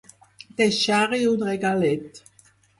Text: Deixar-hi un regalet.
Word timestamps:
Deixar-hi 0.61 1.21
un 1.35 1.47
regalet. 1.53 2.23